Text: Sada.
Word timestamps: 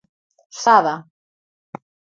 Sada. 0.63 0.95